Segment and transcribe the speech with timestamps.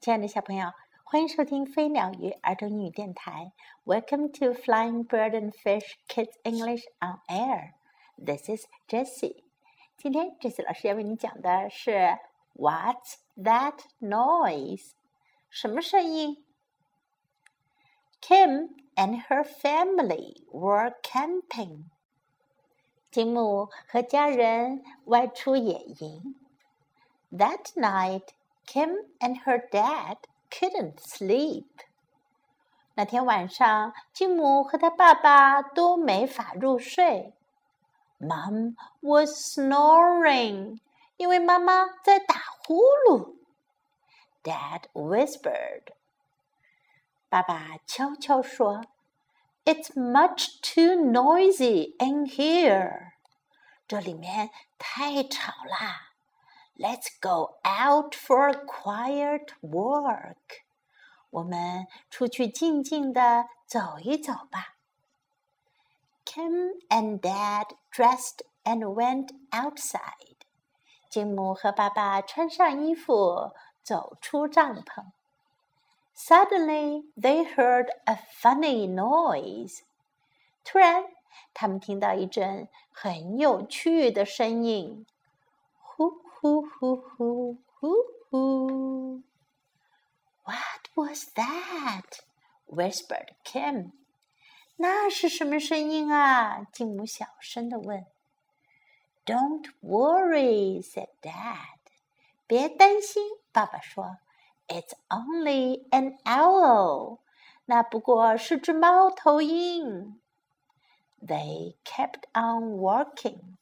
[0.00, 0.72] 亲爱的小朋友，
[1.04, 3.52] 欢迎收听飞鸟鱼儿童英语电台。
[3.84, 7.74] Welcome to Flying Bird and Fish Kids English on Air.
[8.16, 9.44] This is Jessie.
[9.98, 12.16] 今天 Jessie 老师要为你讲的是
[12.54, 14.92] What's that noise？
[15.50, 16.46] 什么声音
[18.22, 21.90] ？Kim and her family were camping.
[23.10, 26.36] 金木和家人外出野营。
[27.30, 28.28] That night.
[28.72, 28.90] Kim
[29.20, 30.18] and her dad
[30.48, 31.64] couldn't sleep.
[31.66, 31.66] sleep。
[32.94, 37.34] 那天晚上，金姆和他爸爸都没法入睡。
[38.20, 40.78] Mom was snoring，
[41.16, 42.76] 因为妈妈在打呼
[43.08, 43.34] 噜。
[44.44, 45.94] Dad whispered，
[47.28, 48.82] 爸爸悄悄说
[49.64, 53.14] ：“It's much too noisy in here。”
[53.88, 56.09] 这里面太吵啦。
[56.80, 60.62] Let's go out for a quiet walk.
[61.28, 64.76] 我们出去静静的走一走吧。
[66.24, 70.38] Kim and Dad dressed and went outside.
[71.10, 75.04] 金姆和爸爸穿上衣服，走出帐篷。
[76.16, 79.80] Suddenly they heard a funny noise.
[80.64, 81.04] 突然，
[81.52, 85.04] 他们听到一阵很有趣的声音。
[86.40, 89.22] hoo hoo hoo hoo hoo.
[90.44, 92.20] What was that?
[92.66, 93.92] whispered Kim.
[94.76, 96.66] 那是什么声音啊？
[96.72, 98.06] 继母小声的问。
[99.26, 101.78] Don't worry, said Dad.
[102.46, 104.16] 别担心，爸爸说
[104.68, 107.18] ，It's only an owl.
[107.66, 110.18] 那不过是只猫头鹰。
[111.20, 113.58] They kept on working.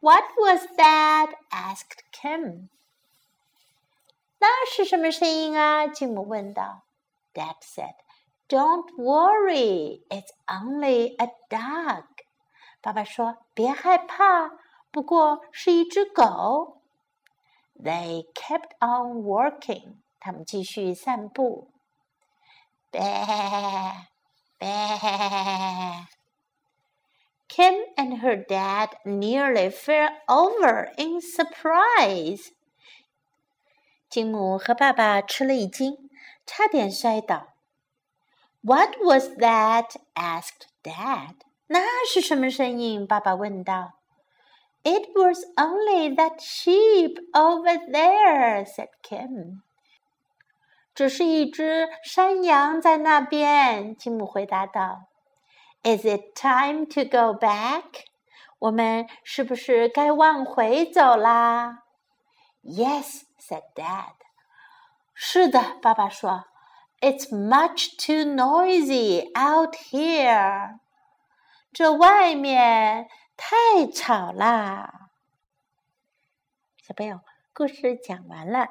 [0.00, 1.32] What was that?
[1.50, 2.68] asked Kim.
[4.40, 5.86] 那是什么声音啊？
[5.88, 6.82] 吉姆问道。
[7.34, 7.94] Dad said,
[8.48, 12.04] "Don't worry, it's only a dog."
[12.80, 14.50] 爸爸说：“别害怕，
[14.92, 16.80] 不过是一只狗。”
[17.74, 19.96] They kept on walking.
[20.20, 21.72] 他们继续散步。
[22.92, 24.06] Bear,
[24.58, 26.06] bear.
[27.48, 32.52] Kim and her dad nearly fell over in surprise.
[34.08, 36.10] 金姆和爸爸吃了一惊，
[36.46, 37.54] 差点摔倒。
[38.60, 39.96] What was that?
[40.14, 41.36] asked Dad.
[41.68, 43.06] 那是什么声音？
[43.06, 43.94] 爸爸问道。
[44.82, 49.62] It was only that sheep over there, said Kim.
[50.94, 55.08] 只是一只山羊在那边，吉姆回答道。
[55.82, 58.04] Is it time to go back？
[58.58, 61.84] 我们是不是该往回走啦
[62.62, 64.14] ？Yes, said Dad.
[65.14, 66.46] 是的，爸爸说。
[67.00, 70.80] It's much too noisy out here.
[71.72, 75.10] 这外面太吵啦。
[76.82, 77.20] 小朋友，
[77.52, 78.70] 故事讲完了。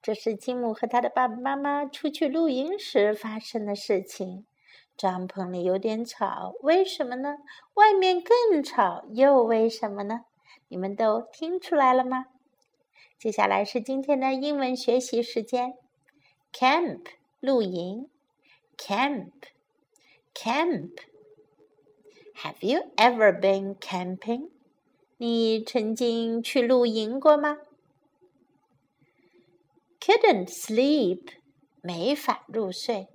[0.00, 4.46] 这是金姆和他的爸爸妈妈出去露营时发生的事情。
[4.96, 7.36] 帐篷里有点吵，为什么呢？
[7.74, 10.24] 外面更吵，又为什么呢？
[10.68, 12.26] 你们都听出来了吗？
[13.18, 15.74] 接下来是今天的英文学习时间。
[16.52, 17.04] Camp
[17.40, 18.08] 露营
[18.78, 19.32] ，Camp，Camp。
[22.36, 24.50] Have you ever been camping？
[25.18, 27.58] 你曾经去露营过吗
[30.00, 31.28] ？Couldn't sleep，
[31.82, 33.08] 没法入睡。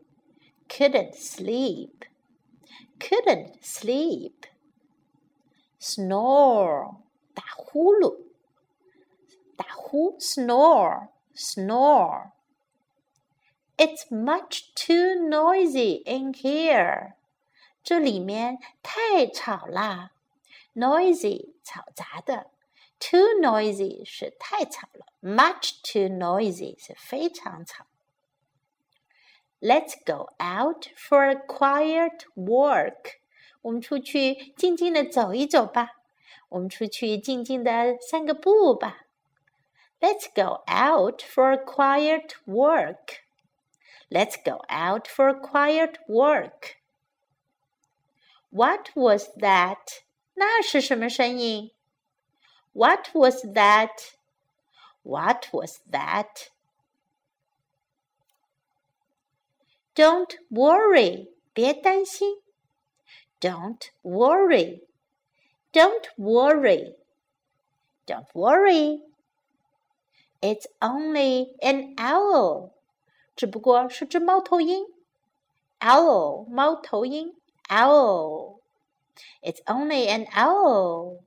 [0.72, 2.06] couldn't sleep,
[2.98, 4.46] couldn't sleep.
[5.78, 6.96] Snore,
[7.34, 8.28] 打呼噜，
[9.58, 12.32] 打呼，snore, snore.
[13.78, 17.16] It's much too noisy in here.
[17.84, 20.12] 这里面太吵啦
[20.74, 22.52] ，noisy 吵杂的
[22.98, 27.88] ，too noisy 是太吵了，much too noisy 是非常吵。
[29.64, 33.20] Let's go out for a quiet walk.
[33.62, 35.90] 我们出去静静的走一走吧。
[36.50, 39.06] 我们出去静静的散个步吧。
[40.00, 43.20] Let's go out for a quiet walk.
[44.10, 46.78] Let's go out for a quiet walk.
[48.50, 50.02] What was that?
[50.34, 51.72] 那是什么声音
[52.74, 53.92] ？What was that?
[55.04, 56.50] What was that?
[60.02, 62.42] Don't worry，别担心。
[63.40, 64.82] Don't worry.
[65.72, 66.96] Don't worry.
[68.08, 69.04] Don't worry.
[70.42, 72.72] It's only an owl.
[73.36, 74.86] 只不过是只猫头鹰。
[75.82, 77.36] Owl，猫头鹰。
[77.70, 78.62] Owl.
[79.44, 81.20] It's only an owl.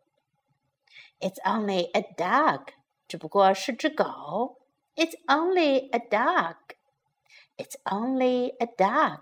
[1.21, 2.71] It's only a dog.
[3.07, 4.59] 只不过是只狗。
[4.97, 6.57] It's only a dog.
[7.57, 9.21] It's only a dog.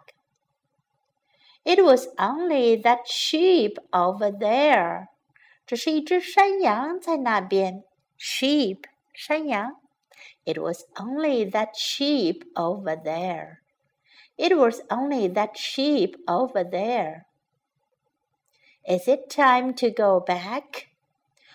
[1.65, 5.09] It was only that sheep over there.
[5.67, 7.85] 只是一只山羊在那边。
[8.19, 9.77] Sheep，山羊。
[10.45, 13.59] It was only that sheep over there.
[14.37, 17.27] It was only that sheep over there.
[18.85, 20.87] Is it time to go back?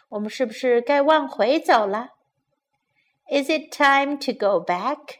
[0.09, 2.13] 我们是不是该往回走了
[3.29, 5.19] ？Is it time to go back?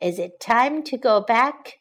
[0.00, 1.80] Is it time to go back?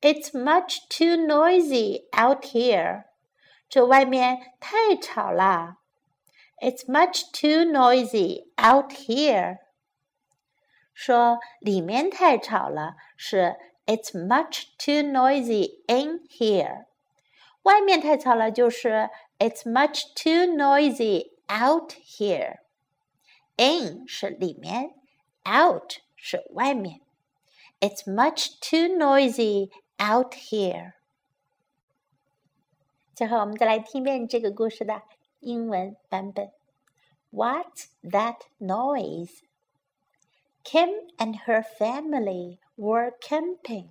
[0.00, 3.04] It's much too noisy out here.
[3.68, 5.78] 这外面太吵啦。
[6.60, 9.58] It's much too noisy out here.
[10.94, 13.56] 说里面太吵了，是
[13.86, 16.84] It's much too noisy in here。
[17.62, 22.58] 外面太吵了，就是 It's much too noisy out here。
[23.56, 24.94] In 是里面
[25.44, 27.00] ，out 是外面。
[27.80, 30.92] It's much too noisy out here。
[33.12, 35.02] 最后，我们再来听一遍这个故事的
[35.40, 36.52] 英文版本。
[37.32, 39.40] What's that noise?
[40.62, 43.88] Kim and her family were camping.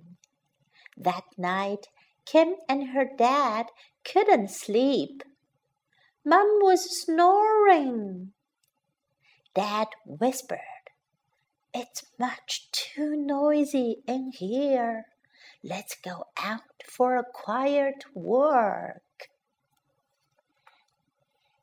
[0.96, 1.84] That night,
[2.24, 3.66] Kim and her dad
[4.04, 5.22] couldn't sleep.
[6.24, 8.32] Mum was snoring.
[9.52, 10.60] Dad whispered.
[11.74, 15.06] It's much too noisy in here.
[15.64, 19.00] Let's go out for a quiet walk.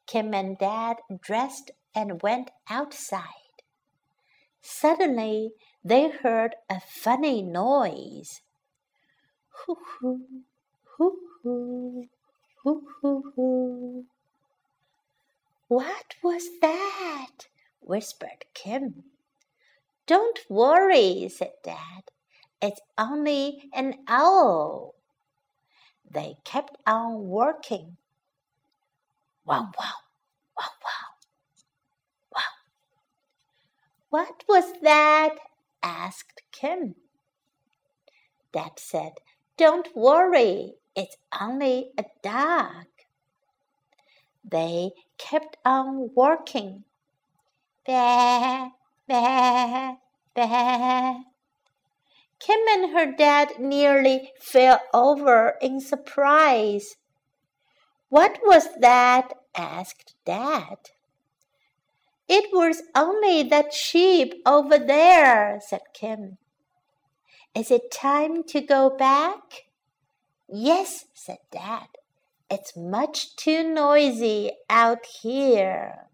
[0.08, 3.24] Kim and Dad dressed and went outside.
[4.62, 5.52] Suddenly,
[5.84, 8.42] they heard a funny noise.
[9.50, 10.22] Hoo hoo,
[10.98, 12.10] hoo hoo,
[12.64, 14.06] hoo hoo hoo.
[15.68, 17.48] What was that?
[17.80, 19.04] whispered Kim.
[20.10, 22.10] Don't worry, said Dad.
[22.64, 24.96] It's only an owl.
[26.10, 27.98] They kept on working.
[29.46, 30.00] Wow, wow,
[30.58, 31.10] wow, wow,
[32.34, 32.42] wow.
[34.10, 35.36] What was that?
[35.84, 36.96] asked Kim.
[38.52, 39.14] Dad said,
[39.58, 42.88] Don't worry, it's only a dog.
[44.44, 44.90] They
[45.20, 46.86] kept on working.
[47.86, 48.72] Bah,
[49.10, 49.96] bah,
[50.36, 51.16] bah.
[52.40, 56.96] Kim and her dad nearly fell over in surprise.
[58.08, 59.34] What was that?
[59.56, 60.92] asked Dad.
[62.30, 66.38] It was only that sheep over there, said Kim.
[67.56, 69.66] Is it time to go back?
[70.48, 71.88] Yes, said Dad.
[72.50, 76.09] It's much too noisy out here.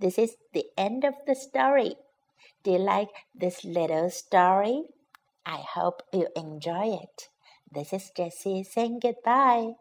[0.00, 1.96] This is the end of the story.
[2.62, 4.84] Do you like this little story?
[5.44, 7.28] I hope you enjoy it.
[7.70, 9.74] This is Jessie saying goodbye.